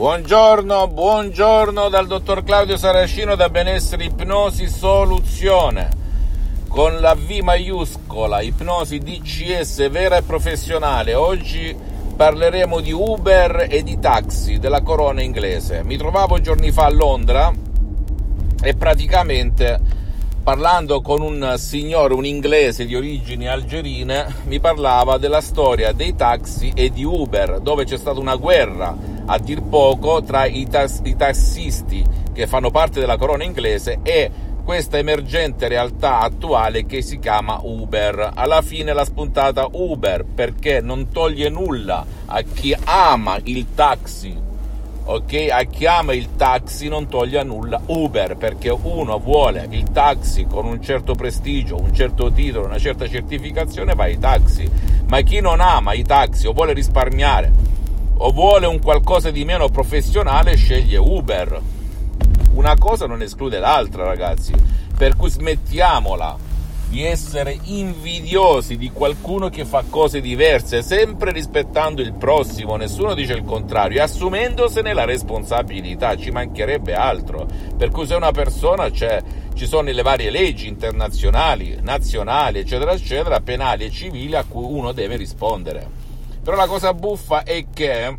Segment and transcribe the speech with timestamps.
[0.00, 5.90] Buongiorno, buongiorno dal dottor Claudio Saracino da Benessere Ipnosi Soluzione.
[6.68, 11.12] Con la V maiuscola, ipnosi DCS vera e professionale.
[11.12, 11.76] Oggi
[12.16, 15.82] parleremo di Uber e di taxi della corona inglese.
[15.82, 17.52] Mi trovavo giorni fa a Londra
[18.62, 19.78] e praticamente
[20.42, 26.72] parlando con un signore, un inglese di origini algerine, mi parlava della storia dei taxi
[26.74, 28.96] e di Uber, dove c'è stata una guerra,
[29.26, 34.30] a dir poco, tra i, tas- i tassisti che fanno parte della corona inglese e
[34.64, 38.32] questa emergente realtà attuale che si chiama Uber.
[38.34, 44.48] Alla fine l'ha spuntata Uber perché non toglie nulla a chi ama il taxi
[45.02, 45.48] ok?
[45.50, 50.66] A chi ama il taxi non toglie nulla Uber, perché uno vuole il taxi con
[50.66, 54.70] un certo prestigio, un certo titolo, una certa certificazione, va ai taxi.
[55.08, 57.69] Ma chi non ama i taxi o vuole risparmiare
[58.22, 61.60] o vuole un qualcosa di meno professionale, sceglie Uber.
[62.52, 64.52] Una cosa non esclude l'altra, ragazzi.
[64.96, 66.36] Per cui smettiamola
[66.90, 73.32] di essere invidiosi di qualcuno che fa cose diverse, sempre rispettando il prossimo, nessuno dice
[73.32, 77.46] il contrario, e assumendosene la responsabilità, ci mancherebbe altro.
[77.74, 79.22] Per cui se una persona c'è,
[79.54, 84.92] ci sono le varie leggi internazionali, nazionali, eccetera, eccetera, penali e civili a cui uno
[84.92, 85.99] deve rispondere.
[86.42, 88.18] Però la cosa buffa è che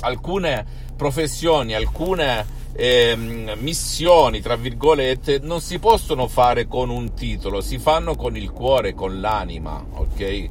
[0.00, 0.64] alcune
[0.96, 3.16] professioni, alcune eh,
[3.58, 8.94] missioni, tra virgolette, non si possono fare con un titolo, si fanno con il cuore,
[8.94, 10.48] con l'anima, ok?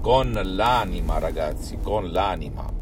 [0.00, 2.80] Con l'anima, ragazzi, con l'anima.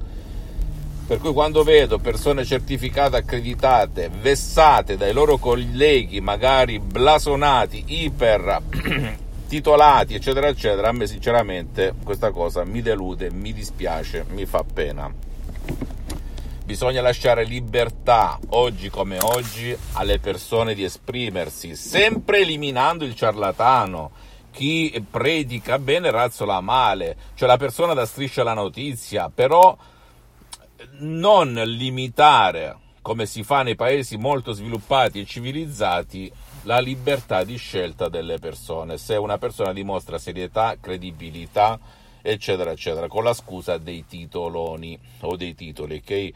[1.06, 8.62] Per cui quando vedo persone certificate, accreditate, vessate dai loro colleghi, magari blasonati, iper
[9.50, 15.12] titolati, eccetera, eccetera, a me sinceramente questa cosa mi delude, mi dispiace, mi fa pena.
[16.64, 24.12] Bisogna lasciare libertà, oggi come oggi, alle persone di esprimersi, sempre eliminando il ciarlatano.
[24.52, 29.76] Chi predica bene razzola male, cioè la persona da striscia la notizia, però
[30.98, 36.30] non limitare, come si fa nei paesi molto sviluppati e civilizzati,
[36.62, 38.98] la libertà di scelta delle persone.
[38.98, 41.78] Se una persona dimostra serietà, credibilità,
[42.22, 46.32] eccetera, eccetera, con la scusa dei titoloni o dei titoli, ok?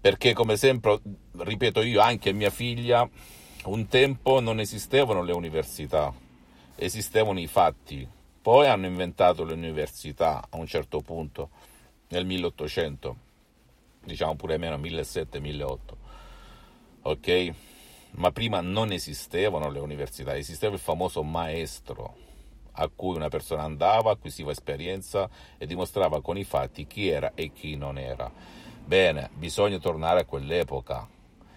[0.00, 1.00] perché come sempre
[1.36, 3.08] ripeto io anche mia figlia
[3.64, 6.14] un tempo non esistevano le università
[6.76, 8.06] esistevano i fatti
[8.40, 11.50] poi hanno inventato le università a un certo punto
[12.08, 13.16] nel 1800
[14.04, 15.78] diciamo pure meno 1700-1800
[17.02, 17.54] ok
[18.12, 22.26] ma prima non esistevano le università esisteva il famoso maestro
[22.80, 27.52] a cui una persona andava, acquisiva esperienza e dimostrava con i fatti chi era e
[27.52, 28.30] chi non era.
[28.84, 31.06] Bene, bisogna tornare a quell'epoca.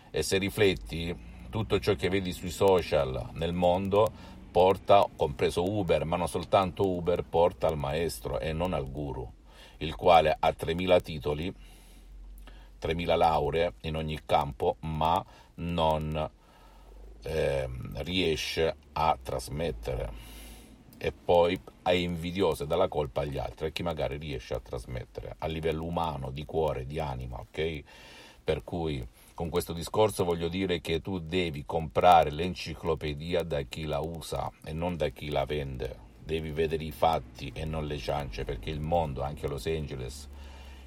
[0.09, 1.16] E se rifletti
[1.50, 4.11] tutto ciò che vedi sui social nel mondo
[4.51, 9.31] porta, compreso Uber, ma non soltanto Uber, porta al maestro e non al guru,
[9.78, 11.53] il quale ha 3.000 titoli,
[12.81, 15.23] 3.000 lauree in ogni campo, ma
[15.56, 16.29] non
[17.23, 20.29] eh, riesce a trasmettere
[20.97, 24.59] e poi è invidioso e dà la colpa agli altri, a chi magari riesce a
[24.59, 27.83] trasmettere a livello umano, di cuore, di anima, ok?
[28.43, 33.99] Per cui con questo discorso voglio dire che tu devi comprare l'enciclopedia da chi la
[33.99, 36.09] usa e non da chi la vende.
[36.23, 40.29] Devi vedere i fatti e non le ciance, perché il mondo, anche Los Angeles,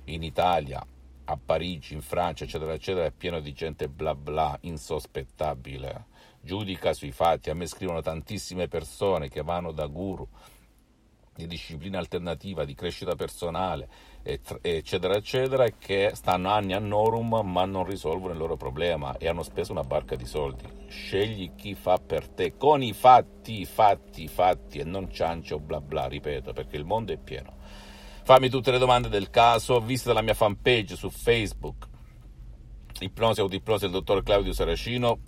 [0.05, 0.87] in Italia,
[1.25, 6.07] a Parigi, in Francia, eccetera, eccetera, è pieno di gente bla bla, insospettabile
[6.41, 7.51] giudica sui fatti.
[7.51, 10.29] A me scrivono tantissime persone che vanno da guru
[11.35, 13.89] di disciplina alternativa, di crescita personale,
[14.23, 19.43] eccetera, eccetera, che stanno anni a Norum ma non risolvono il loro problema e hanno
[19.43, 20.65] speso una barca di soldi.
[20.87, 26.07] Scegli chi fa per te con i fatti, fatti, fatti e non ciancio bla bla,
[26.07, 27.57] ripeto, perché il mondo è pieno.
[28.27, 31.87] Fammi tutte le domande del caso, visita la mia fanpage su Facebook,
[33.01, 35.19] Ipnosi Autoipnosi del dottor Claudio Saracino.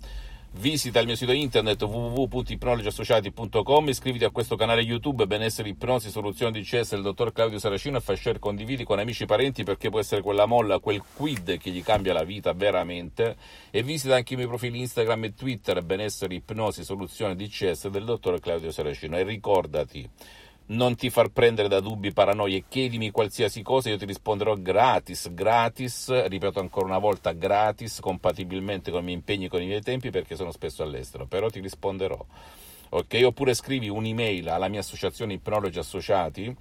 [0.53, 6.63] Visita il mio sito internet www.ipnologiassociati.com, iscriviti a questo canale YouTube Benessere Ipnosi Soluzione di
[6.63, 9.99] CS del dottor Claudio Saracino e fai share condividi con amici e parenti perché può
[9.99, 13.35] essere quella molla, quel quid che gli cambia la vita veramente.
[13.69, 18.05] E visita anche i miei profili Instagram e Twitter Benessere Ipnosi Soluzione di CS del
[18.05, 19.17] dottor Claudio Saracino.
[19.17, 20.09] E ricordati
[20.67, 26.27] non ti far prendere da dubbi, paranoie, chiedimi qualsiasi cosa, io ti risponderò gratis, gratis,
[26.27, 30.09] ripeto ancora una volta gratis, compatibilmente con i miei impegni e con i miei tempi
[30.09, 32.25] perché sono spesso all'estero, però ti risponderò.
[32.89, 36.55] Ok, oppure scrivi un'email alla mia associazione Ipnologi Associati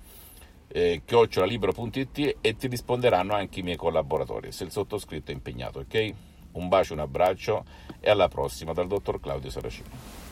[0.68, 6.14] eh, chiocciolalibero.it e ti risponderanno anche i miei collaboratori se il sottoscritto è impegnato, ok?
[6.52, 7.64] Un bacio, un abbraccio
[8.00, 10.25] e alla prossima dal dottor Claudio Saracino.